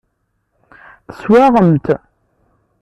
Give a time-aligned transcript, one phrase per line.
[1.07, 1.85] Teswaɣem-t.